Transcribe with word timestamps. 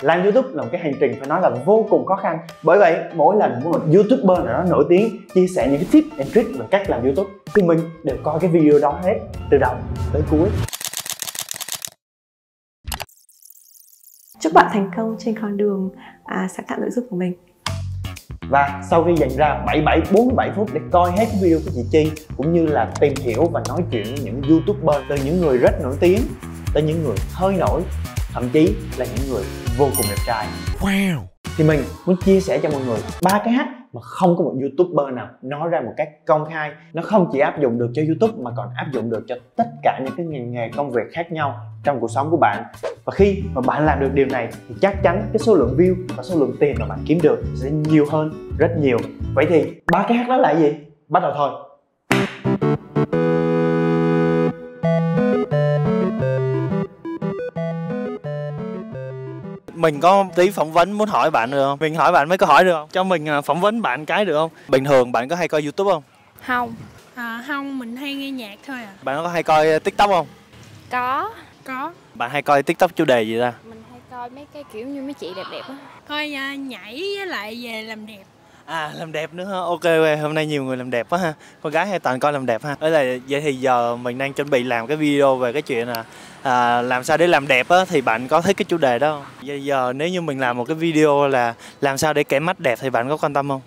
làm 0.00 0.22
youtube 0.22 0.48
là 0.52 0.62
một 0.62 0.68
cái 0.72 0.80
hành 0.80 0.92
trình 1.00 1.14
phải 1.18 1.28
nói 1.28 1.40
là 1.42 1.50
vô 1.64 1.86
cùng 1.90 2.06
khó 2.06 2.16
khăn. 2.16 2.38
Bởi 2.62 2.78
vậy 2.78 2.96
mỗi 3.14 3.36
lần 3.36 3.64
một 3.64 3.80
youtuber 3.94 4.44
nào 4.46 4.54
đó 4.54 4.64
nổi 4.70 4.84
tiếng 4.88 5.16
chia 5.34 5.46
sẻ 5.46 5.68
những 5.70 5.80
cái 5.80 5.88
tip 5.92 6.04
and 6.18 6.34
trick 6.34 6.58
về 6.58 6.66
cách 6.70 6.90
làm 6.90 7.02
youtube 7.02 7.30
thì 7.54 7.62
mình 7.62 7.78
đều 8.02 8.16
coi 8.22 8.40
cái 8.40 8.50
video 8.50 8.78
đó 8.78 9.00
hết 9.04 9.14
từ 9.50 9.58
đầu 9.58 9.74
tới 10.12 10.22
cuối. 10.30 10.48
Chúc 14.40 14.52
bạn 14.52 14.66
thành 14.72 14.90
công 14.96 15.16
trên 15.18 15.34
con 15.40 15.56
đường 15.56 15.90
à, 16.24 16.48
sáng 16.56 16.66
tạo 16.68 16.78
nội 16.80 16.90
dung 16.90 17.08
của 17.10 17.16
mình. 17.16 17.32
Và 18.50 18.82
sau 18.90 19.04
khi 19.04 19.16
dành 19.16 19.36
ra 19.36 19.62
77 19.66 20.00
47 20.12 20.50
phút 20.56 20.68
để 20.72 20.80
coi 20.90 21.12
hết 21.12 21.26
video 21.42 21.58
của 21.64 21.70
chị 21.74 21.82
Chi 21.90 22.12
cũng 22.36 22.52
như 22.52 22.66
là 22.66 22.92
tìm 23.00 23.14
hiểu 23.16 23.44
và 23.52 23.62
nói 23.68 23.84
chuyện 23.90 24.04
với 24.04 24.18
những 24.24 24.42
youtuber 24.48 25.02
từ 25.08 25.16
những 25.24 25.40
người 25.40 25.58
rất 25.58 25.82
nổi 25.82 25.96
tiếng 26.00 26.20
tới 26.74 26.82
những 26.82 27.04
người 27.04 27.16
hơi 27.32 27.56
nổi 27.56 27.82
thậm 28.32 28.48
chí 28.52 28.74
là 28.98 29.06
những 29.16 29.30
người 29.30 29.44
vô 29.78 29.88
cùng 29.96 30.06
đẹp 30.08 30.22
trai. 30.26 30.46
Wow. 30.80 31.18
Thì 31.56 31.64
mình 31.64 31.80
muốn 32.06 32.16
chia 32.16 32.40
sẻ 32.40 32.58
cho 32.62 32.70
mọi 32.70 32.80
người 32.86 32.98
ba 33.22 33.40
cái 33.44 33.52
hack 33.52 33.70
mà 33.92 34.00
không 34.00 34.36
có 34.36 34.44
một 34.44 34.54
youtuber 34.60 35.14
nào 35.14 35.28
nói 35.42 35.68
ra 35.68 35.80
một 35.80 35.92
cách 35.96 36.08
công 36.26 36.44
khai. 36.50 36.70
Nó 36.92 37.02
không 37.02 37.30
chỉ 37.32 37.38
áp 37.38 37.60
dụng 37.62 37.78
được 37.78 37.90
cho 37.94 38.02
youtube 38.06 38.42
mà 38.42 38.50
còn 38.56 38.68
áp 38.76 38.86
dụng 38.92 39.10
được 39.10 39.24
cho 39.28 39.34
tất 39.56 39.66
cả 39.82 40.00
những 40.04 40.14
cái 40.16 40.26
ngành 40.26 40.52
nghề 40.52 40.70
công 40.76 40.90
việc 40.90 41.02
khác 41.12 41.32
nhau 41.32 41.60
trong 41.84 42.00
cuộc 42.00 42.10
sống 42.10 42.30
của 42.30 42.36
bạn. 42.36 42.64
Và 43.04 43.12
khi 43.14 43.42
mà 43.54 43.60
bạn 43.60 43.86
làm 43.86 44.00
được 44.00 44.10
điều 44.14 44.26
này 44.26 44.48
thì 44.68 44.74
chắc 44.80 45.02
chắn 45.02 45.28
cái 45.32 45.38
số 45.38 45.54
lượng 45.54 45.76
view 45.78 45.94
và 46.16 46.22
số 46.22 46.40
lượng 46.40 46.56
tiền 46.60 46.76
mà 46.78 46.86
bạn 46.86 46.98
kiếm 47.06 47.18
được 47.22 47.42
sẽ 47.54 47.70
nhiều 47.70 48.06
hơn 48.10 48.50
rất 48.58 48.70
nhiều. 48.78 48.98
Vậy 49.34 49.46
thì 49.48 49.64
ba 49.92 50.04
cái 50.08 50.16
hack 50.16 50.28
đó 50.28 50.36
là 50.36 50.54
gì? 50.54 50.74
Bắt 51.08 51.20
đầu 51.22 51.32
thôi 51.36 51.50
mình 59.80 60.00
có 60.00 60.24
tí 60.36 60.50
phỏng 60.50 60.72
vấn 60.72 60.92
muốn 60.92 61.08
hỏi 61.08 61.30
bạn 61.30 61.50
được 61.50 61.64
không? 61.64 61.78
Mình 61.78 61.94
hỏi 61.94 62.12
bạn 62.12 62.28
mấy 62.28 62.38
câu 62.38 62.48
hỏi 62.48 62.64
được 62.64 62.72
không? 62.72 62.88
Cho 62.92 63.04
mình 63.04 63.28
à, 63.28 63.40
phỏng 63.40 63.60
vấn 63.60 63.82
bạn 63.82 64.06
cái 64.06 64.24
được 64.24 64.34
không? 64.34 64.50
Bình 64.68 64.84
thường 64.84 65.12
bạn 65.12 65.28
có 65.28 65.36
hay 65.36 65.48
coi 65.48 65.62
youtube 65.62 65.90
không? 65.92 66.02
Không. 66.46 66.74
À, 67.14 67.44
không 67.46 67.78
mình 67.78 67.96
hay 67.96 68.14
nghe 68.14 68.30
nhạc 68.30 68.58
thôi 68.66 68.76
à. 68.76 68.92
Bạn 69.02 69.16
có 69.22 69.28
hay 69.28 69.42
coi 69.42 69.70
à, 69.70 69.78
tiktok 69.78 70.10
không? 70.10 70.26
Có. 70.90 71.30
Có. 71.64 71.92
Bạn 72.14 72.30
hay 72.30 72.42
coi 72.42 72.62
tiktok 72.62 72.96
chủ 72.96 73.04
đề 73.04 73.22
gì 73.22 73.40
ta? 73.40 73.52
Mình 73.64 73.82
hay 73.90 74.00
coi 74.10 74.30
mấy 74.30 74.46
cái 74.54 74.64
kiểu 74.72 74.86
như 74.86 75.02
mấy 75.02 75.14
chị 75.14 75.32
đẹp 75.36 75.46
đẹp 75.52 75.62
á. 75.68 75.74
Coi 76.08 76.34
uh, 76.54 76.58
nhảy 76.58 77.02
với 77.16 77.26
lại 77.26 77.58
về 77.62 77.82
làm 77.82 78.06
đẹp. 78.06 78.22
À 78.66 78.92
làm 78.98 79.12
đẹp 79.12 79.34
nữa 79.34 79.44
ha. 79.44 79.58
Ok, 79.58 80.20
hôm 80.22 80.34
nay 80.34 80.46
nhiều 80.46 80.64
người 80.64 80.76
làm 80.76 80.90
đẹp 80.90 81.06
quá 81.10 81.18
ha. 81.18 81.34
Con 81.62 81.72
gái 81.72 81.86
hay 81.86 81.98
toàn 81.98 82.20
coi 82.20 82.32
làm 82.32 82.46
đẹp 82.46 82.64
ha. 82.64 82.76
Đấy 82.80 82.90
là 82.90 83.04
vậy 83.28 83.40
thì 83.40 83.54
giờ 83.54 83.96
mình 83.96 84.18
đang 84.18 84.32
chuẩn 84.32 84.50
bị 84.50 84.62
làm 84.62 84.86
cái 84.86 84.96
video 84.96 85.36
về 85.36 85.52
cái 85.52 85.62
chuyện 85.62 85.88
là 85.88 86.04
à, 86.42 86.82
làm 86.82 87.04
sao 87.04 87.16
để 87.16 87.26
làm 87.26 87.48
đẹp 87.48 87.68
á 87.68 87.84
thì 87.88 88.00
bạn 88.00 88.28
có 88.28 88.40
thấy 88.40 88.54
cái 88.54 88.64
chủ 88.64 88.78
đề 88.78 88.98
đó 88.98 89.12
không? 89.12 89.48
Bây 89.48 89.64
giờ 89.64 89.92
nếu 89.96 90.08
như 90.08 90.20
mình 90.20 90.40
làm 90.40 90.56
một 90.56 90.64
cái 90.64 90.74
video 90.74 91.28
là 91.28 91.54
làm 91.80 91.98
sao 91.98 92.12
để 92.12 92.24
kẻ 92.24 92.38
mắt 92.38 92.60
đẹp 92.60 92.78
thì 92.82 92.90
bạn 92.90 93.08
có 93.08 93.16
quan 93.16 93.34
tâm 93.34 93.48
không? 93.48 93.60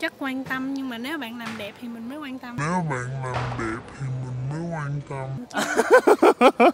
Chắc 0.00 0.12
quan 0.18 0.44
tâm 0.44 0.74
nhưng 0.74 0.88
mà 0.88 0.98
nếu 0.98 1.18
bạn 1.18 1.38
làm 1.38 1.48
đẹp 1.58 1.74
thì 1.80 1.88
mình 1.88 2.08
mới 2.08 2.18
quan 2.18 2.38
tâm. 2.38 2.56
Nếu 2.58 2.84
bạn 2.90 3.08
làm 3.24 3.34
đẹp 3.58 3.80
thì 3.98 4.06
mình 4.24 4.48
mới 4.50 4.60
quan 4.72 5.00
tâm. 5.08 5.26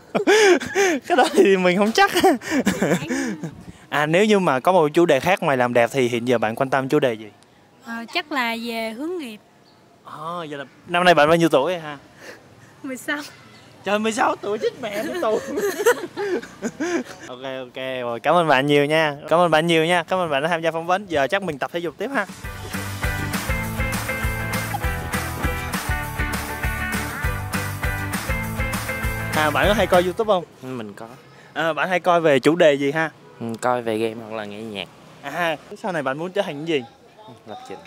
cái 1.06 1.16
đó 1.16 1.24
thì 1.32 1.56
mình 1.56 1.78
không 1.78 1.92
chắc. 1.92 2.10
À 3.88 4.06
nếu 4.06 4.24
như 4.24 4.38
mà 4.38 4.60
có 4.60 4.72
một 4.72 4.88
chủ 4.88 5.06
đề 5.06 5.20
khác 5.20 5.42
ngoài 5.42 5.56
làm 5.56 5.72
đẹp 5.72 5.90
thì 5.92 6.08
hiện 6.08 6.28
giờ 6.28 6.38
bạn 6.38 6.54
quan 6.54 6.70
tâm 6.70 6.88
chủ 6.88 6.98
đề 6.98 7.12
gì? 7.12 7.30
À, 7.84 8.04
chắc 8.14 8.32
là 8.32 8.56
về 8.64 8.90
hướng 8.90 9.18
nghiệp. 9.18 9.40
À, 10.04 10.44
giờ 10.48 10.56
là 10.56 10.64
năm 10.88 11.04
nay 11.04 11.14
bạn 11.14 11.28
bao 11.28 11.36
nhiêu 11.36 11.48
tuổi 11.48 11.78
ha? 11.78 11.98
16. 12.82 13.18
Trời 13.84 13.98
16 13.98 14.36
tuổi 14.36 14.58
chết 14.58 14.72
mẹ 14.82 15.02
nó 15.02 15.14
tù. 15.20 15.28
ok 17.28 17.42
ok 17.42 17.76
rồi 18.00 18.20
cảm 18.20 18.34
ơn 18.34 18.48
bạn 18.48 18.66
nhiều 18.66 18.84
nha. 18.84 19.16
Cảm 19.28 19.38
ơn 19.38 19.50
bạn 19.50 19.66
nhiều 19.66 19.84
nha. 19.84 20.02
Cảm 20.02 20.18
ơn 20.18 20.30
bạn 20.30 20.42
đã 20.42 20.48
tham 20.48 20.62
gia 20.62 20.70
phỏng 20.70 20.86
vấn. 20.86 21.06
Giờ 21.06 21.26
chắc 21.26 21.42
mình 21.42 21.58
tập 21.58 21.70
thể 21.72 21.78
dục 21.78 21.94
tiếp 21.98 22.10
ha. 22.14 22.26
À 29.36 29.50
bạn 29.50 29.68
có 29.68 29.74
hay 29.74 29.86
coi 29.86 30.02
YouTube 30.02 30.28
không? 30.28 30.44
Mình 30.78 30.92
có. 30.94 31.06
À, 31.52 31.72
bạn 31.72 31.88
hay 31.88 32.00
coi 32.00 32.20
về 32.20 32.40
chủ 32.40 32.56
đề 32.56 32.74
gì 32.74 32.92
ha? 32.92 33.10
Ừ, 33.40 33.46
coi 33.60 33.82
về 33.82 33.98
game 33.98 34.14
hoặc 34.14 34.36
là 34.36 34.44
nghe 34.44 34.62
nhạc 34.62 34.88
à 35.22 35.56
sau 35.82 35.92
này 35.92 36.02
bạn 36.02 36.18
muốn 36.18 36.32
trở 36.32 36.42
thành 36.42 36.66
cái 36.66 36.66
gì 36.66 36.84
lập 37.46 37.58
trình 37.68 37.78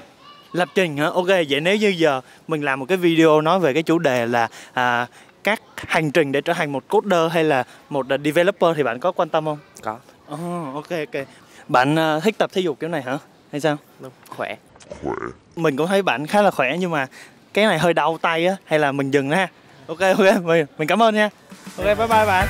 lập 0.54 0.70
trình 0.76 0.98
hả 0.98 1.06
ok 1.06 1.28
vậy 1.28 1.62
nếu 1.62 1.76
như 1.76 1.88
giờ 1.88 2.22
mình 2.48 2.62
làm 2.62 2.80
một 2.80 2.86
cái 2.86 2.98
video 2.98 3.42
nói 3.42 3.60
về 3.60 3.74
cái 3.74 3.84
chủ 3.84 4.00
đề 4.00 4.26
là 4.26 4.48
à, 4.74 5.08
các 5.46 5.62
hành 5.76 6.12
trình 6.12 6.32
để 6.32 6.42
trở 6.42 6.54
thành 6.54 6.72
một 6.72 6.84
coder 6.88 7.32
hay 7.32 7.44
là 7.44 7.64
một 7.90 8.06
developer 8.24 8.78
thì 8.78 8.84
bạn 8.84 9.00
có 9.00 9.12
quan 9.12 9.30
tâm 9.30 9.46
không? 9.46 9.58
Có. 9.82 9.98
Oh, 10.34 10.76
ok 10.76 10.90
ok. 10.90 11.26
Bạn 11.68 11.96
uh, 12.18 12.24
thích 12.24 12.36
tập 12.38 12.50
thể 12.54 12.62
dục 12.62 12.80
kiểu 12.80 12.90
này 12.90 13.02
hả? 13.02 13.18
Hay 13.52 13.62
sao? 13.62 13.78
Đúng 14.00 14.12
khỏe. 14.30 14.56
Khỏe. 15.02 15.16
Mình 15.56 15.78
cũng 15.78 15.88
thấy 15.88 16.02
bạn 16.02 16.28
khá 16.28 16.42
là 16.42 16.52
khỏe 16.52 16.78
nhưng 16.80 16.92
mà 16.92 17.08
cái 17.54 17.66
này 17.66 17.80
hơi 17.80 17.94
đau 17.94 18.18
tay 18.22 18.48
á 18.48 18.56
hay 18.66 18.80
là 18.80 18.92
mình 18.92 19.12
dừng 19.12 19.30
ha. 19.30 19.48
Ok 19.88 20.00
ok 20.00 20.44
mình 20.44 20.66
mình 20.78 20.88
cảm 20.88 21.02
ơn 21.02 21.16
nha. 21.16 21.30
Ok 21.78 21.86
bye 21.86 21.96
bye 21.96 22.26
bạn 22.26 22.48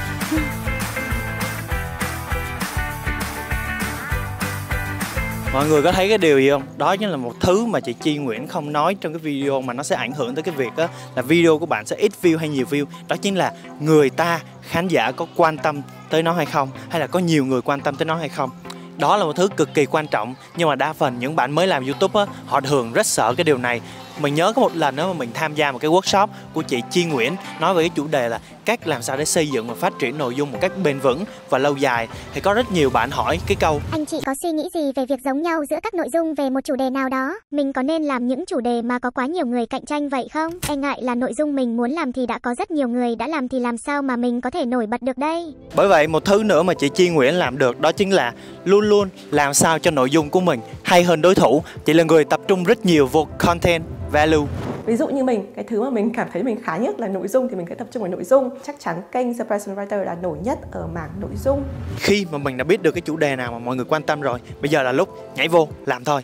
mọi 5.56 5.68
người 5.68 5.82
có 5.82 5.92
thấy 5.92 6.10
cái 6.10 6.18
điều 6.18 6.40
gì 6.40 6.50
không? 6.50 6.64
Đó 6.78 6.96
chính 6.96 7.10
là 7.10 7.18
một 7.18 7.34
thứ 7.40 7.66
mà 7.66 7.80
chị 7.80 7.94
chi 7.94 8.18
nguyễn 8.18 8.48
không 8.48 8.74
nói 8.74 8.96
trong 9.02 9.14
cái 9.14 9.20
video 9.20 9.62
mà 9.62 9.74
nó 9.74 9.84
sẽ 9.84 9.96
ảnh 9.96 10.12
hưởng 10.12 10.36
tới 10.36 10.44
cái 10.44 10.56
việc 10.56 10.76
đó 10.76 10.88
là 11.16 11.22
video 11.22 11.60
của 11.60 11.66
bạn 11.66 11.86
sẽ 11.86 11.96
ít 11.96 12.12
view 12.22 12.38
hay 12.38 12.50
nhiều 12.50 12.66
view. 12.70 12.86
Đó 13.08 13.16
chính 13.16 13.36
là 13.36 13.54
người 13.80 14.10
ta, 14.10 14.42
khán 14.62 14.88
giả 14.88 15.12
có 15.12 15.26
quan 15.36 15.58
tâm 15.58 15.82
tới 16.10 16.24
nó 16.24 16.34
hay 16.34 16.46
không? 16.46 16.70
Hay 16.90 17.00
là 17.00 17.08
có 17.08 17.20
nhiều 17.20 17.46
người 17.46 17.62
quan 17.62 17.82
tâm 17.82 17.96
tới 17.96 18.06
nó 18.06 18.16
hay 18.16 18.30
không? 18.30 18.50
Đó 18.98 19.18
là 19.18 19.26
một 19.26 19.36
thứ 19.36 19.48
cực 19.58 19.74
kỳ 19.74 19.86
quan 19.86 20.08
trọng. 20.08 20.36
Nhưng 20.58 20.70
mà 20.70 20.76
đa 20.76 20.94
phần 20.94 21.20
những 21.20 21.36
bạn 21.36 21.52
mới 21.52 21.68
làm 21.68 21.86
youtube 21.86 22.20
á, 22.20 22.26
họ 22.46 22.62
thường 22.62 22.94
rất 22.94 23.06
sợ 23.06 23.34
cái 23.38 23.44
điều 23.44 23.58
này. 23.58 23.82
Mình 24.20 24.36
nhớ 24.36 24.54
có 24.56 24.62
một 24.62 24.76
lần 24.76 24.96
đó 24.96 25.08
mà 25.08 25.14
mình 25.14 25.30
tham 25.34 25.56
gia 25.56 25.72
một 25.72 25.80
cái 25.82 25.92
workshop 25.92 26.28
của 26.54 26.62
chị 26.62 26.82
Chi 26.92 27.06
Nguyễn, 27.06 27.36
nói 27.60 27.74
về 27.74 27.84
cái 27.84 27.90
chủ 27.96 28.08
đề 28.08 28.30
là 28.30 28.40
cách 28.66 28.88
làm 28.88 29.02
sao 29.02 29.18
để 29.18 29.26
xây 29.26 29.48
dựng 29.48 29.68
và 29.68 29.74
phát 29.76 29.94
triển 30.00 30.18
nội 30.18 30.36
dung 30.36 30.52
một 30.52 30.58
cách 30.62 30.72
bền 30.84 31.00
vững 31.00 31.24
và 31.50 31.58
lâu 31.58 31.76
dài. 31.76 32.08
Thì 32.34 32.42
có 32.42 32.54
rất 32.54 32.72
nhiều 32.72 32.90
bạn 32.90 33.12
hỏi 33.12 33.40
cái 33.48 33.56
câu 33.60 33.82
anh 33.92 34.06
chị 34.06 34.20
có 34.26 34.36
suy 34.36 34.52
nghĩ 34.52 34.70
gì 34.74 34.92
về 34.96 35.06
việc 35.06 35.20
giống 35.26 35.42
nhau 35.42 35.66
giữa 35.70 35.78
các 35.84 35.94
nội 35.94 36.08
dung 36.14 36.36
về 36.36 36.50
một 36.50 36.60
chủ 36.64 36.76
đề 36.76 36.90
nào 36.90 37.10
đó? 37.10 37.40
Mình 37.52 37.74
có 37.74 37.82
nên 37.82 38.04
làm 38.04 38.28
những 38.28 38.46
chủ 38.46 38.60
đề 38.60 38.82
mà 38.82 39.00
có 39.00 39.12
quá 39.12 39.26
nhiều 39.26 39.46
người 39.46 39.66
cạnh 39.66 39.86
tranh 39.86 40.10
vậy 40.10 40.28
không? 40.34 40.54
E 40.68 40.76
ngại 40.76 41.00
là 41.02 41.16
nội 41.16 41.34
dung 41.38 41.56
mình 41.56 41.78
muốn 41.78 41.92
làm 41.92 42.14
thì 42.14 42.26
đã 42.26 42.40
có 42.40 42.56
rất 42.58 42.72
nhiều 42.72 42.88
người 42.88 43.16
đã 43.16 43.28
làm 43.28 43.48
thì 43.48 43.60
làm 43.60 43.78
sao 43.78 44.02
mà 44.02 44.16
mình 44.16 44.42
có 44.42 44.50
thể 44.50 44.66
nổi 44.66 44.88
bật 44.88 45.02
được 45.02 45.18
đây? 45.18 45.54
Bởi 45.76 45.88
vậy 45.88 46.08
một 46.08 46.26
thứ 46.26 46.44
nữa 46.44 46.64
mà 46.64 46.74
chị 46.74 46.90
Chi 46.90 47.10
Nguyễn 47.10 47.34
làm 47.34 47.58
được 47.58 47.80
đó 47.80 47.92
chính 47.92 48.14
là 48.14 48.34
luôn 48.66 48.90
luôn 48.90 49.10
làm 49.32 49.54
sao 49.54 49.80
cho 49.80 49.92
nội 49.92 50.10
dung 50.10 50.30
của 50.30 50.42
mình 50.42 50.60
hay 50.84 51.04
hơn 51.04 51.22
đối 51.22 51.36
thủ. 51.36 51.64
Chị 51.86 51.94
là 51.94 52.04
người 52.04 52.26
tập 52.26 52.40
trung 52.48 52.64
rất 52.64 52.86
nhiều 52.86 53.08
vô 53.08 53.28
content 53.38 53.84
value 54.12 54.46
ví 54.86 54.96
dụ 54.96 55.08
như 55.08 55.24
mình 55.24 55.54
cái 55.56 55.66
thứ 55.68 55.82
mà 55.82 55.90
mình 55.90 56.14
cảm 56.14 56.28
thấy 56.34 56.44
mình 56.44 56.62
khá 56.64 56.78
nhất 56.78 57.00
là 57.00 57.08
nội 57.08 57.28
dung 57.28 57.48
thì 57.50 57.56
mình 57.56 57.66
sẽ 57.70 57.76
tập 57.76 57.88
trung 57.92 58.04
vào 58.04 58.12
nội 58.12 58.24
dung. 58.24 58.50
Chắc 58.64 58.76
chắn 58.80 59.02
kênh 59.12 59.38
The 59.38 59.44
Person 59.44 59.76
Writer 59.76 60.04
là 60.04 60.16
nổi 60.16 60.38
nhất 60.44 60.60
ở 60.72 60.88
mảng 60.88 61.10
nội 61.20 61.32
dung. 61.36 61.64
Khi 61.98 62.26
mà 62.32 62.38
mình 62.38 62.58
đã 62.58 62.64
biết 62.64 62.82
được 62.82 62.92
cái 62.92 63.02
chủ 63.02 63.18
đề 63.18 63.36
nào 63.36 63.52
mà 63.52 63.60
mọi 63.60 63.76
người 63.76 63.86
quan 63.90 64.04
tâm 64.04 64.22
rồi 64.22 64.40
bây 64.62 64.70
giờ 64.70 64.84
là 64.84 64.92
lúc 64.92 65.10
nhảy 65.36 65.48
vô 65.48 65.68
làm 65.86 66.04
thôi. 66.04 66.22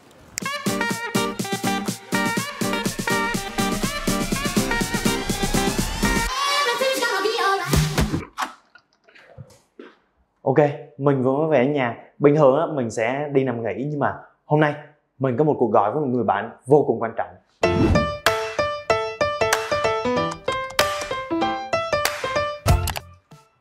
Ok 10.41 10.57
mình 10.97 11.23
vừa 11.23 11.37
mới 11.37 11.47
về 11.49 11.57
ở 11.57 11.71
nhà. 11.71 11.97
Bình 12.19 12.35
thường 12.35 12.55
á 12.55 12.65
mình 12.75 12.91
sẽ 12.91 13.29
đi 13.33 13.43
nằm 13.43 13.63
nghỉ 13.63 13.87
nhưng 13.89 13.99
mà 13.99 14.13
hôm 14.45 14.59
nay 14.59 14.73
mình 15.19 15.37
có 15.37 15.43
một 15.43 15.55
cuộc 15.59 15.71
gọi 15.71 15.91
với 15.91 16.01
một 16.01 16.07
người 16.07 16.23
bạn 16.23 16.51
vô 16.65 16.83
cùng 16.87 17.01
quan 17.01 17.11
trọng 17.17 17.29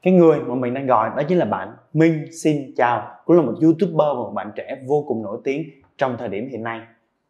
cái 0.02 0.12
người 0.14 0.40
mà 0.40 0.54
mình 0.54 0.74
đang 0.74 0.86
gọi 0.86 1.10
đó 1.16 1.22
chính 1.28 1.38
là 1.38 1.44
bạn 1.44 1.76
Minh 1.92 2.24
xin 2.42 2.72
chào. 2.76 3.16
Cũng 3.24 3.36
là 3.36 3.42
một 3.42 3.54
youtuber 3.62 4.08
và 4.08 4.14
một 4.14 4.32
bạn 4.34 4.50
trẻ 4.56 4.76
vô 4.86 5.04
cùng 5.08 5.22
nổi 5.22 5.38
tiếng 5.44 5.62
trong 5.98 6.16
thời 6.18 6.28
điểm 6.28 6.48
hiện 6.48 6.62
nay. 6.62 6.80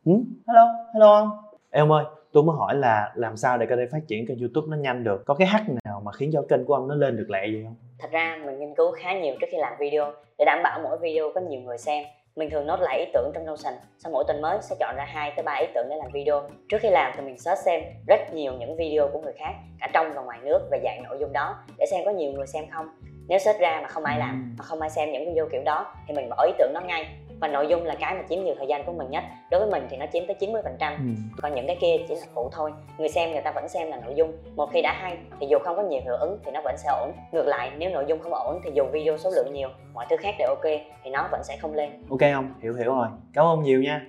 Ừ? 0.05 0.13
hello 0.49 0.67
hello 0.95 1.15
ông. 1.15 1.31
Em 1.71 1.93
ơi, 1.93 2.05
tôi 2.33 2.43
mới 2.43 2.57
hỏi 2.57 2.75
là 2.75 3.13
làm 3.15 3.37
sao 3.37 3.59
để 3.59 3.67
có 3.71 3.77
thể 3.77 3.87
phát 3.93 4.01
triển 4.09 4.27
kênh 4.27 4.39
youtube 4.39 4.67
nó 4.71 4.77
nhanh 4.77 5.05
được? 5.05 5.23
Có 5.27 5.35
cái 5.35 5.47
hack 5.47 5.65
nào 5.85 6.03
mà 6.05 6.13
khiến 6.13 6.31
cho 6.33 6.43
kênh 6.49 6.65
của 6.65 6.75
ông 6.75 6.89
nó 6.89 6.95
lên 6.95 7.17
được 7.17 7.31
lẹ 7.31 7.47
gì 7.47 7.63
không? 7.65 7.75
Thật 7.99 8.09
ra 8.11 8.39
mình 8.47 8.59
nghiên 8.59 8.75
cứu 8.75 8.91
khá 8.93 9.19
nhiều 9.19 9.35
trước 9.41 9.47
khi 9.51 9.59
làm 9.59 9.73
video, 9.79 10.13
để 10.39 10.45
đảm 10.45 10.59
bảo 10.63 10.81
mỗi 10.83 10.99
video 11.03 11.33
có 11.35 11.41
nhiều 11.41 11.61
người 11.61 11.79
xem 11.79 12.05
mình 12.37 12.51
thường 12.51 12.67
nốt 12.67 12.81
lại 12.81 12.99
ý 12.99 13.11
tưởng 13.15 13.31
trong 13.35 13.47
Notion 13.47 13.75
sau 13.99 14.13
mỗi 14.13 14.25
tuần 14.27 14.43
mới 14.43 14.59
sẽ 14.63 14.77
chọn 14.81 14.97
ra 14.97 15.05
2 15.05 15.33
tới 15.37 15.43
3 15.43 15.55
ý 15.55 15.67
tưởng 15.75 15.87
để 15.91 15.97
làm 15.97 16.11
video. 16.13 16.49
Trước 16.69 16.79
khi 16.81 16.91
làm 16.91 17.13
thì 17.17 17.23
mình 17.23 17.39
search 17.39 17.63
xem 17.65 17.83
rất 18.07 18.35
nhiều 18.35 18.53
những 18.53 18.77
video 18.77 19.09
của 19.13 19.21
người 19.21 19.33
khác 19.39 19.53
cả 19.81 19.89
trong 19.93 20.13
và 20.15 20.23
ngoài 20.23 20.39
nước 20.43 20.69
về 20.71 20.81
dạng 20.85 21.03
nội 21.03 21.17
dung 21.21 21.33
đó 21.33 21.57
để 21.79 21.87
xem 21.91 22.05
có 22.05 22.11
nhiều 22.11 22.33
người 22.33 22.47
xem 22.47 22.65
không. 22.71 22.89
Nếu 23.29 23.39
search 23.39 23.61
ra 23.61 23.81
mà 23.83 23.89
không 23.89 24.05
ai 24.05 24.19
làm 24.19 24.55
mà 24.59 24.65
không 24.65 24.81
ai 24.81 24.91
xem 24.91 25.13
những 25.13 25.27
video 25.27 25.49
kiểu 25.53 25.63
đó 25.65 25.95
thì 26.09 26.15
mình 26.15 26.29
bỏ 26.29 26.45
ý 26.47 26.53
tưởng 26.59 26.73
đó 26.75 26.81
ngay 26.81 27.07
và 27.41 27.49
nội 27.49 27.67
dung 27.69 27.85
là 27.85 27.95
cái 28.01 28.15
mà 28.15 28.23
chiếm 28.29 28.45
nhiều 28.45 28.55
thời 28.59 28.67
gian 28.67 28.85
của 28.85 28.93
mình 28.93 29.11
nhất. 29.11 29.25
Đối 29.51 29.61
với 29.61 29.71
mình 29.71 29.87
thì 29.91 29.97
nó 29.97 30.07
chiếm 30.13 30.27
tới 30.27 30.37
90% 30.41 30.63
phần 30.63 30.77
trăm. 30.79 30.93
Ừ. 30.93 31.39
còn 31.43 31.55
những 31.55 31.67
cái 31.67 31.77
kia 31.81 31.97
chỉ 32.09 32.15
là 32.15 32.27
phụ 32.35 32.49
thôi. 32.53 32.73
Người 32.99 33.09
xem 33.09 33.33
người 33.33 33.41
ta 33.41 33.53
vẫn 33.55 33.69
xem 33.69 33.89
là 33.89 33.97
nội 33.97 34.15
dung. 34.17 34.33
Một 34.57 34.71
khi 34.73 34.83
đã 34.83 34.93
hay 35.01 35.19
thì 35.41 35.47
dù 35.51 35.59
không 35.59 35.77
có 35.77 35.83
nhiều 35.83 36.01
hiệu 36.05 36.15
ứng 36.15 36.39
thì 36.45 36.51
nó 36.51 36.61
vẫn 36.65 36.77
sẽ 36.79 36.89
ổn. 37.01 37.13
Ngược 37.33 37.47
lại 37.47 37.71
nếu 37.79 37.91
nội 37.91 38.05
dung 38.09 38.19
không 38.23 38.35
ổn 38.35 38.61
thì 38.65 38.71
dù 38.75 38.85
video 38.93 39.19
số 39.19 39.31
lượng 39.31 39.53
nhiều 39.53 39.69
mọi 39.95 40.07
thứ 40.11 40.17
khác 40.17 40.35
đều 40.39 40.49
ok 40.49 40.81
thì 41.05 41.11
nó 41.11 41.29
vẫn 41.31 41.41
sẽ 41.45 41.57
không 41.57 41.75
lên. 41.75 41.91
Ok 42.11 42.21
không? 42.21 42.55
Hiểu 42.63 42.75
hiểu 42.75 42.95
rồi. 42.95 43.07
Cảm 43.35 43.45
ơn 43.45 43.63
nhiều 43.63 43.83
nha. 43.83 44.01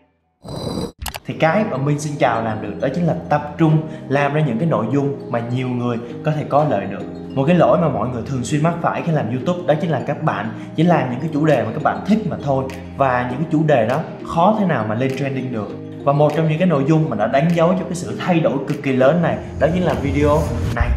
Thì 1.26 1.34
cái 1.40 1.64
mà 1.72 1.78
Minh 1.78 2.00
xin 2.00 2.14
chào 2.20 2.44
làm 2.44 2.62
được 2.62 2.74
đó 2.82 2.88
chính 2.96 3.08
là 3.08 3.16
tập 3.30 3.56
trung 3.58 3.78
làm 4.10 4.34
ra 4.34 4.42
những 4.48 4.60
cái 4.60 4.70
nội 4.70 4.86
dung 4.94 5.18
mà 5.30 5.44
nhiều 5.54 5.68
người 5.68 5.98
có 6.26 6.32
thể 6.32 6.46
có 6.50 6.66
lợi 6.70 6.86
được 6.86 7.04
một 7.36 7.44
cái 7.48 7.56
lỗi 7.56 7.78
mà 7.82 7.90
mọi 7.90 8.10
người 8.10 8.24
thường 8.26 8.44
xuyên 8.44 8.64
mắc 8.64 8.74
phải 8.82 9.02
khi 9.06 9.12
làm 9.12 9.30
youtube 9.30 9.68
đó 9.68 9.74
chính 9.82 9.90
là 9.90 10.04
các 10.08 10.24
bạn 10.24 10.50
chỉ 10.76 10.84
làm 10.84 11.12
những 11.12 11.20
cái 11.20 11.30
chủ 11.34 11.46
đề 11.46 11.64
mà 11.64 11.72
các 11.74 11.84
bạn 11.84 12.04
thích 12.08 12.20
mà 12.30 12.38
thôi. 12.44 12.66
Và 12.98 13.28
những 13.30 13.40
cái 13.40 13.48
chủ 13.52 13.64
đề 13.68 13.88
đó 13.88 14.02
khó 14.28 14.56
thế 14.60 14.66
nào 14.66 14.86
mà 14.90 14.96
lên 14.96 15.12
trending 15.18 15.54
được. 15.54 15.68
Và 16.04 16.14
một 16.14 16.32
trong 16.36 16.50
những 16.50 16.60
cái 16.60 16.68
nội 16.68 16.84
dung 16.88 17.10
mà 17.10 17.16
đã 17.16 17.28
đánh 17.28 17.48
dấu 17.56 17.74
cho 17.80 17.84
cái 17.84 17.96
sự 17.96 18.18
thay 18.20 18.40
đổi 18.40 18.58
cực 18.68 18.84
kỳ 18.84 18.94
lớn 18.94 19.22
này, 19.22 19.38
đó 19.60 19.68
chính 19.74 19.84
là 19.84 19.94
video 19.94 20.40
này. 20.76 20.90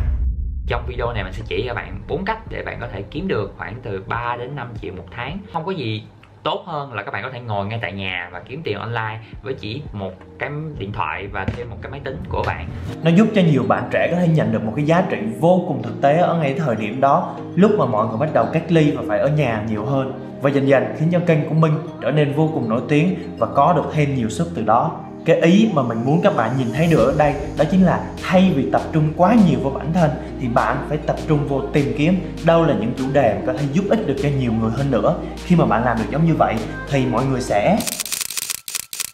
Trong 0.66 0.84
video 0.86 1.12
này 1.12 1.24
mình 1.24 1.32
sẽ 1.32 1.42
chỉ 1.46 1.64
cho 1.68 1.74
bạn 1.74 2.00
bốn 2.08 2.24
cách 2.24 2.38
để 2.50 2.62
bạn 2.66 2.80
có 2.80 2.86
thể 2.92 3.02
kiếm 3.10 3.28
được 3.28 3.54
khoảng 3.58 3.76
từ 3.82 4.02
3 4.06 4.36
đến 4.38 4.56
5 4.56 4.68
triệu 4.82 4.94
một 4.94 5.06
tháng. 5.16 5.38
Không 5.52 5.64
có 5.64 5.72
gì 5.72 6.02
tốt 6.44 6.62
hơn 6.66 6.92
là 6.92 7.02
các 7.02 7.10
bạn 7.12 7.22
có 7.22 7.30
thể 7.30 7.40
ngồi 7.40 7.66
ngay 7.66 7.78
tại 7.82 7.92
nhà 7.92 8.28
và 8.32 8.40
kiếm 8.40 8.60
tiền 8.64 8.78
online 8.78 9.20
với 9.42 9.54
chỉ 9.54 9.82
một 9.92 10.12
cái 10.38 10.50
điện 10.78 10.92
thoại 10.92 11.26
và 11.26 11.44
thêm 11.44 11.70
một 11.70 11.76
cái 11.82 11.92
máy 11.92 12.00
tính 12.04 12.16
của 12.28 12.42
bạn. 12.46 12.68
Nó 13.02 13.10
giúp 13.10 13.28
cho 13.34 13.42
nhiều 13.42 13.64
bạn 13.68 13.88
trẻ 13.90 14.08
có 14.10 14.16
thể 14.16 14.28
nhận 14.28 14.52
được 14.52 14.64
một 14.64 14.72
cái 14.76 14.84
giá 14.84 15.04
trị 15.10 15.18
vô 15.40 15.64
cùng 15.68 15.82
thực 15.82 16.00
tế 16.02 16.18
ở 16.18 16.36
ngay 16.36 16.54
thời 16.58 16.76
điểm 16.76 17.00
đó, 17.00 17.36
lúc 17.54 17.70
mà 17.78 17.86
mọi 17.86 18.06
người 18.06 18.16
bắt 18.18 18.28
đầu 18.32 18.46
cách 18.52 18.72
ly 18.72 18.90
và 18.90 19.02
phải 19.08 19.18
ở 19.18 19.28
nhà 19.28 19.64
nhiều 19.68 19.84
hơn. 19.84 20.12
Và 20.42 20.50
dần 20.50 20.68
dần 20.68 20.84
khiến 20.98 21.08
cho 21.12 21.20
kênh 21.26 21.48
của 21.48 21.54
Minh 21.54 21.72
trở 22.00 22.10
nên 22.10 22.32
vô 22.32 22.50
cùng 22.54 22.68
nổi 22.68 22.80
tiếng 22.88 23.14
và 23.38 23.46
có 23.46 23.72
được 23.72 23.84
thêm 23.92 24.14
nhiều 24.14 24.28
sức 24.28 24.50
từ 24.54 24.62
đó 24.62 25.00
cái 25.24 25.40
ý 25.40 25.70
mà 25.74 25.82
mình 25.82 25.98
muốn 26.04 26.20
các 26.22 26.36
bạn 26.36 26.50
nhìn 26.58 26.66
thấy 26.72 26.86
được 26.90 27.06
ở 27.06 27.14
đây, 27.18 27.34
đó 27.58 27.64
chính 27.70 27.84
là 27.84 28.00
thay 28.22 28.52
vì 28.56 28.70
tập 28.72 28.82
trung 28.92 29.12
quá 29.16 29.36
nhiều 29.48 29.58
vào 29.62 29.70
bản 29.70 29.92
thân, 29.92 30.10
thì 30.40 30.48
bạn 30.48 30.86
phải 30.88 30.98
tập 31.06 31.16
trung 31.28 31.48
vô 31.48 31.60
tìm 31.72 31.94
kiếm 31.98 32.20
đâu 32.46 32.64
là 32.64 32.74
những 32.80 32.92
chủ 32.96 33.04
đề 33.12 33.34
mà 33.34 33.40
có 33.46 33.52
thể 33.52 33.64
giúp 33.72 33.84
ích 33.90 34.06
được 34.06 34.16
cho 34.22 34.28
nhiều 34.40 34.52
người 34.60 34.70
hơn 34.70 34.90
nữa. 34.90 35.16
Khi 35.44 35.56
mà 35.56 35.66
bạn 35.66 35.84
làm 35.84 35.98
được 35.98 36.04
giống 36.10 36.26
như 36.26 36.34
vậy, 36.34 36.54
thì 36.90 37.06
mọi 37.06 37.24
người 37.26 37.40
sẽ 37.40 37.78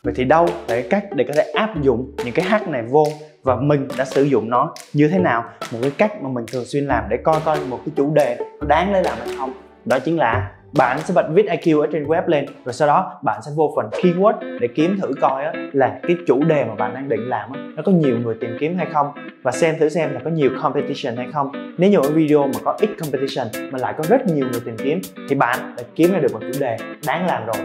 Vậy 0.03 0.15
thì 0.17 0.25
đâu 0.25 0.47
là 0.47 0.53
cái 0.69 0.87
cách 0.91 1.05
để 1.13 1.25
có 1.29 1.35
thể 1.37 1.43
áp 1.43 1.83
dụng 1.83 2.15
những 2.25 2.35
cái 2.35 2.45
hack 2.45 2.69
này 2.69 2.83
vô 2.91 3.05
và 3.43 3.57
mình 3.57 3.89
đã 3.99 4.05
sử 4.05 4.23
dụng 4.23 4.51
nó 4.51 4.75
như 4.93 5.09
thế 5.09 5.19
nào? 5.19 5.45
Một 5.73 5.79
cái 5.83 5.91
cách 5.91 6.23
mà 6.23 6.29
mình 6.29 6.45
thường 6.53 6.65
xuyên 6.65 6.87
làm 6.87 7.05
để 7.09 7.17
coi 7.25 7.41
coi 7.45 7.61
một 7.61 7.81
cái 7.87 7.93
chủ 7.97 8.15
đề 8.15 8.37
có 8.61 8.67
đáng 8.67 8.93
để 8.93 9.03
làm 9.03 9.19
hay 9.25 9.37
không? 9.39 9.53
Đó 9.85 9.99
chính 9.99 10.17
là 10.17 10.51
bạn 10.73 10.99
sẽ 11.01 11.15
bật 11.15 11.27
viết 11.33 11.47
IQ 11.47 11.81
ở 11.81 11.87
trên 11.93 12.05
web 12.05 12.23
lên 12.27 12.47
rồi 12.65 12.73
sau 12.73 12.89
đó 12.89 13.21
bạn 13.23 13.41
sẽ 13.47 13.51
vô 13.57 13.73
phần 13.77 13.89
keyword 13.93 14.59
để 14.61 14.69
kiếm 14.75 14.99
thử 15.01 15.13
coi 15.21 15.45
á, 15.45 15.53
là 15.73 15.99
cái 16.03 16.17
chủ 16.27 16.45
đề 16.45 16.65
mà 16.65 16.75
bạn 16.75 16.95
đang 16.95 17.09
định 17.09 17.29
làm 17.29 17.53
á, 17.53 17.61
nó 17.77 17.83
có 17.83 17.93
nhiều 17.93 18.19
người 18.19 18.35
tìm 18.41 18.57
kiếm 18.61 18.77
hay 18.77 18.87
không? 18.93 19.07
Và 19.43 19.53
xem 19.53 19.75
thử 19.79 19.89
xem 19.89 20.15
là 20.15 20.21
có 20.25 20.31
nhiều 20.31 20.51
competition 20.63 21.17
hay 21.17 21.27
không. 21.33 21.75
Nếu 21.79 21.91
như 21.91 21.99
ở 21.99 22.11
video 22.11 22.47
mà 22.47 22.61
có 22.65 22.77
ít 22.81 22.91
competition 23.01 23.47
mà 23.73 23.79
lại 23.79 23.95
có 23.99 24.05
rất 24.09 24.27
nhiều 24.27 24.47
người 24.53 24.61
tìm 24.65 24.77
kiếm 24.77 25.01
thì 25.29 25.35
bạn 25.35 25.75
đã 25.77 25.83
kiếm 25.95 26.13
ra 26.13 26.19
được 26.19 26.33
một 26.33 26.41
chủ 26.41 26.61
đề 26.61 26.77
đáng 27.07 27.27
làm 27.27 27.47
rồi 27.47 27.57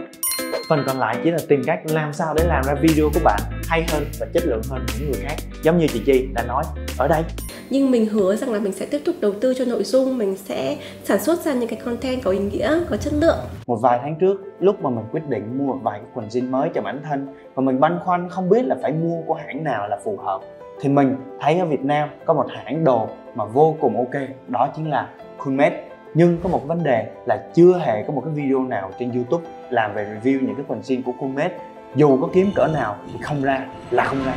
phần 0.70 0.84
còn 0.88 1.00
lại 1.00 1.18
chỉ 1.24 1.32
là 1.32 1.38
tìm 1.48 1.62
cách 1.66 1.80
làm 1.86 2.14
sao 2.14 2.34
để 2.38 2.44
làm 2.48 2.64
ra 2.64 2.74
video 2.82 3.10
của 3.14 3.20
bạn 3.24 3.40
hay 3.68 3.86
hơn 3.92 4.04
và 4.20 4.28
chất 4.34 4.44
lượng 4.46 4.62
hơn 4.70 4.86
những 5.00 5.12
người 5.12 5.22
khác 5.22 5.36
giống 5.64 5.78
như 5.78 5.88
chị 5.88 6.02
Chi 6.06 6.28
đã 6.34 6.44
nói. 6.44 6.64
Ở 6.98 7.08
đây. 7.08 7.24
Nhưng 7.70 7.92
mình 7.92 8.06
hứa 8.06 8.36
rằng 8.36 8.52
là 8.52 8.60
mình 8.60 8.72
sẽ 8.72 8.86
tiếp 8.86 9.02
tục 9.06 9.16
đầu 9.22 9.34
tư 9.42 9.54
cho 9.54 9.66
nội 9.66 9.84
dung 9.84 10.18
mình 10.18 10.38
sẽ 10.38 10.78
sản 11.04 11.20
xuất 11.20 11.40
ra 11.40 11.54
những 11.54 11.70
cái 11.70 11.80
content 11.86 12.24
có 12.24 12.32
ý 12.32 12.40
nghĩa 12.40 12.80
có 12.90 12.98
chất 12.98 13.14
lượng. 13.14 13.38
Một 13.68 13.80
vài 13.82 14.00
tháng 14.02 14.16
trước 14.20 14.42
lúc 14.60 14.82
mà 14.82 14.90
mình 14.90 15.06
quyết 15.12 15.30
định 15.30 15.58
mua 15.58 15.66
một 15.66 15.80
vài 15.84 16.00
cái 16.00 16.10
quần 16.14 16.28
jean 16.28 16.50
mới 16.50 16.70
cho 16.76 16.82
bản 16.82 17.02
thân 17.04 17.28
và 17.56 17.62
mình 17.62 17.80
băn 17.80 18.00
khoăn 18.06 18.30
không 18.30 18.50
biết 18.50 18.66
là 18.66 18.76
phải 18.82 18.92
mua 18.92 19.22
của 19.22 19.34
hãng 19.34 19.64
nào 19.64 19.88
là 19.88 20.00
phù 20.04 20.18
hợp 20.18 20.42
thì 20.82 20.90
mình 20.90 21.16
thấy 21.42 21.60
ở 21.60 21.66
Việt 21.66 21.82
Nam 21.82 22.10
có 22.26 22.34
một 22.34 22.46
hãng 22.50 22.84
đồ 22.84 23.10
mà 23.36 23.46
vô 23.46 23.76
cùng 23.82 23.98
ok 23.98 24.22
đó 24.48 24.70
chính 24.76 24.90
là 24.90 25.10
Coolmate 25.38 25.84
nhưng 26.16 26.38
có 26.44 26.50
một 26.50 26.68
vấn 26.68 26.84
đề 26.84 27.12
là 27.26 27.48
chưa 27.54 27.78
hề 27.78 28.04
có 28.04 28.14
một 28.14 28.22
cái 28.26 28.34
video 28.34 28.64
nào 28.64 28.92
trên 29.00 29.12
YouTube 29.12 29.46
làm 29.70 29.94
về 29.94 30.06
review 30.06 30.46
những 30.46 30.56
cái 30.56 30.66
quần 30.68 30.82
jean 30.82 31.04
của 31.06 31.12
Coolmate 31.20 31.60
dù 31.96 32.18
có 32.22 32.30
kiếm 32.34 32.52
cỡ 32.56 32.68
nào 32.68 32.96
thì 33.08 33.20
không 33.22 33.42
ra 33.42 33.66
là 33.92 34.04
không 34.04 34.20
ra. 34.26 34.36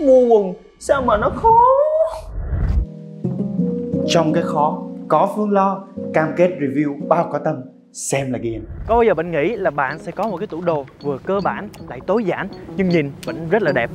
Mua 0.00 0.26
quần 0.26 0.54
sao 0.78 1.02
mà 1.02 1.16
nó 1.16 1.30
khó? 1.34 1.56
Trong 4.06 4.32
cái 4.32 4.42
khó 4.42 4.82
có 5.08 5.32
phương 5.36 5.50
lo 5.50 5.84
cam 6.14 6.32
kết 6.36 6.50
review 6.60 7.08
bao 7.08 7.28
có 7.32 7.38
tâm 7.38 7.62
xem 7.92 8.32
là 8.32 8.38
ghiền 8.38 8.64
có 8.86 8.94
bao 8.94 9.02
giờ 9.02 9.14
bạn 9.14 9.30
nghĩ 9.30 9.56
là 9.56 9.70
bạn 9.70 9.98
sẽ 9.98 10.12
có 10.12 10.28
một 10.28 10.36
cái 10.36 10.46
tủ 10.46 10.60
đồ 10.60 10.84
vừa 11.02 11.18
cơ 11.18 11.40
bản 11.44 11.68
lại 11.88 12.00
tối 12.06 12.24
giản 12.24 12.48
nhưng 12.76 12.88
nhìn 12.88 13.12
vẫn 13.24 13.48
rất 13.50 13.62
là 13.62 13.72
đẹp 13.72 13.90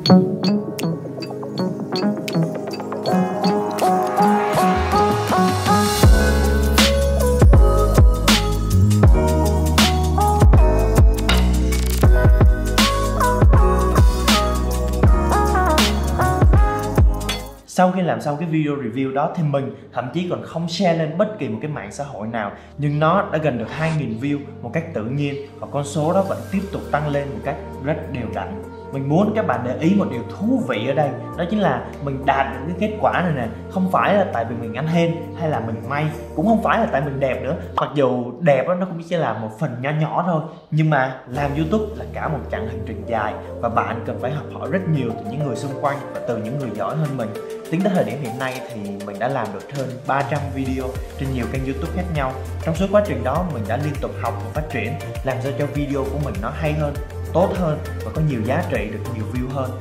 sau 17.77 17.91
khi 17.91 18.01
làm 18.01 18.21
xong 18.21 18.37
cái 18.37 18.49
video 18.49 18.75
review 18.75 19.13
đó 19.13 19.33
thì 19.35 19.43
mình 19.43 19.75
thậm 19.93 20.09
chí 20.13 20.27
còn 20.29 20.43
không 20.43 20.69
share 20.69 20.97
lên 20.97 21.17
bất 21.17 21.39
kỳ 21.39 21.47
một 21.47 21.57
cái 21.61 21.71
mạng 21.71 21.91
xã 21.91 22.03
hội 22.03 22.27
nào. 22.27 22.51
Nhưng 22.77 22.99
nó 22.99 23.29
đã 23.31 23.37
gần 23.37 23.57
được 23.57 23.67
2.000 23.79 24.19
view 24.19 24.39
một 24.61 24.71
cách 24.73 24.93
tự 24.93 25.05
nhiên 25.05 25.35
và 25.59 25.67
con 25.71 25.83
số 25.83 26.13
đó 26.13 26.21
vẫn 26.21 26.37
tiếp 26.51 26.61
tục 26.71 26.81
tăng 26.91 27.07
lên 27.07 27.27
một 27.33 27.39
cách 27.43 27.55
rất 27.83 27.95
đều 28.13 28.27
đặn 28.35 28.63
mình 28.91 29.09
muốn 29.09 29.33
các 29.35 29.47
bạn 29.47 29.61
để 29.63 29.77
ý 29.79 29.95
một 29.95 30.05
điều 30.11 30.21
thú 30.29 30.63
vị 30.67 30.87
ở 30.87 30.93
đây 30.93 31.09
đó 31.37 31.43
chính 31.49 31.59
là 31.59 31.85
mình 32.03 32.25
đạt 32.25 32.47
được 32.53 32.59
cái 32.67 32.89
kết 32.89 32.97
quả 33.01 33.21
này 33.21 33.33
nè 33.35 33.47
không 33.71 33.91
phải 33.91 34.13
là 34.13 34.25
tại 34.33 34.45
vì 34.45 34.55
mình 34.55 34.73
ăn 34.73 34.87
hên 34.87 35.15
hay 35.39 35.49
là 35.49 35.59
mình 35.59 35.75
may 35.89 36.05
cũng 36.35 36.47
không 36.47 36.63
phải 36.63 36.79
là 36.79 36.85
tại 36.91 37.01
mình 37.01 37.19
đẹp 37.19 37.43
nữa. 37.43 37.55
Mặc 37.75 37.89
dù 37.95 38.31
đẹp 38.39 38.67
đó, 38.67 38.73
nó 38.73 38.85
cũng 38.85 39.01
chỉ 39.09 39.15
là 39.15 39.33
một 39.33 39.49
phần 39.59 39.75
nhỏ 39.81 39.89
nhỏ 40.01 40.23
thôi 40.27 40.41
nhưng 40.71 40.89
mà 40.89 41.19
làm 41.27 41.51
youtube 41.55 41.85
là 41.95 42.05
cả 42.13 42.27
một 42.27 42.39
chặng 42.51 42.67
hành 42.67 42.83
trình 42.85 43.03
dài 43.07 43.33
và 43.61 43.69
bạn 43.69 44.03
cần 44.05 44.19
phải 44.21 44.31
học 44.31 44.45
hỏi 44.53 44.69
rất 44.71 44.79
nhiều 44.89 45.09
từ 45.17 45.31
những 45.31 45.47
người 45.47 45.55
xung 45.55 45.71
quanh 45.81 45.97
và 46.13 46.21
từ 46.27 46.37
những 46.37 46.59
người 46.59 46.69
giỏi 46.75 46.95
hơn 46.95 47.17
mình. 47.17 47.29
Tính 47.71 47.81
tới 47.83 47.93
thời 47.95 48.03
điểm 48.03 48.19
hiện 48.21 48.39
nay 48.39 48.61
thì 48.69 48.81
mình 49.05 49.19
đã 49.19 49.27
làm 49.27 49.47
được 49.53 49.75
hơn 49.77 49.89
300 50.07 50.39
video 50.55 50.85
trên 51.19 51.29
nhiều 51.33 51.45
kênh 51.51 51.65
youtube 51.65 51.91
khác 51.95 52.05
nhau. 52.15 52.31
Trong 52.63 52.75
suốt 52.75 52.87
quá 52.91 53.03
trình 53.07 53.23
đó 53.23 53.45
mình 53.53 53.63
đã 53.67 53.77
liên 53.77 53.93
tục 54.01 54.11
học 54.21 54.33
và 54.45 54.51
phát 54.53 54.69
triển 54.69 54.93
làm 55.23 55.37
sao 55.43 55.51
cho 55.59 55.65
video 55.65 56.03
của 56.03 56.19
mình 56.25 56.33
nó 56.41 56.49
hay 56.49 56.73
hơn 56.73 56.93
tốt 57.35 57.49
hơn 57.55 57.79
và 58.05 58.11
có 58.15 58.21
nhiều 58.29 58.41
giá 58.45 58.63
trị, 58.69 58.89
được 58.91 58.99
nhiều 59.15 59.25
view 59.33 59.55
hơn. 59.55 59.79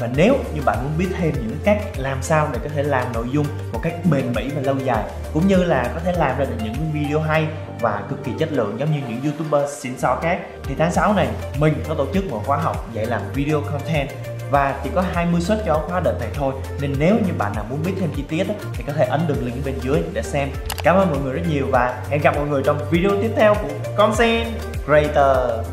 Và 0.00 0.08
nếu 0.16 0.36
như 0.54 0.62
bạn 0.66 0.78
muốn 0.82 0.92
biết 0.98 1.08
thêm 1.18 1.32
những 1.32 1.58
cách 1.64 1.78
làm 1.96 2.22
sao 2.22 2.48
để 2.52 2.58
có 2.62 2.68
thể 2.74 2.82
làm 2.82 3.12
nội 3.12 3.26
dung 3.32 3.46
một 3.72 3.80
cách 3.82 3.94
bền 4.10 4.32
bỉ 4.36 4.48
và 4.54 4.60
lâu 4.60 4.76
dài, 4.84 5.04
cũng 5.32 5.48
như 5.48 5.64
là 5.64 5.90
có 5.94 6.00
thể 6.04 6.12
làm 6.12 6.38
ra 6.38 6.44
được 6.44 6.56
những 6.64 6.74
video 6.92 7.20
hay 7.20 7.46
và 7.80 8.02
cực 8.10 8.24
kỳ 8.24 8.32
chất 8.38 8.52
lượng 8.52 8.76
giống 8.78 8.92
như 8.92 9.00
những 9.08 9.22
youtuber 9.24 9.70
xịn 9.70 9.98
sò 9.98 10.18
khác, 10.22 10.38
thì 10.64 10.74
tháng 10.78 10.92
6 10.92 11.14
này 11.14 11.28
mình 11.58 11.74
có 11.88 11.94
tổ 11.94 12.06
chức 12.14 12.30
một 12.30 12.42
khóa 12.46 12.56
học 12.56 12.88
dạy 12.92 13.06
làm 13.06 13.22
video 13.34 13.60
content. 13.60 14.08
Và 14.50 14.80
chỉ 14.84 14.90
có 14.94 15.04
20 15.12 15.40
suất 15.40 15.62
cho 15.66 15.82
khóa 15.88 16.00
đợt 16.00 16.16
này 16.20 16.28
thôi, 16.34 16.54
nên 16.80 16.94
nếu 16.98 17.14
như 17.14 17.32
bạn 17.38 17.52
nào 17.54 17.64
muốn 17.70 17.82
biết 17.84 17.92
thêm 18.00 18.10
chi 18.16 18.24
tiết 18.28 18.46
thì 18.74 18.84
có 18.86 18.92
thể 18.92 19.04
ấn 19.04 19.20
đường 19.28 19.46
link 19.46 19.64
bên 19.64 19.74
dưới 19.80 20.02
để 20.12 20.22
xem. 20.22 20.48
Cảm 20.82 20.96
ơn 20.96 21.10
mọi 21.10 21.18
người 21.18 21.32
rất 21.32 21.42
nhiều 21.50 21.66
và 21.70 22.02
hẹn 22.10 22.20
gặp 22.20 22.36
mọi 22.36 22.46
người 22.46 22.62
trong 22.66 22.78
video 22.90 23.10
tiếp 23.22 23.30
theo 23.36 23.54
của 23.54 23.68
content 23.96 24.46
creator. 24.86 25.66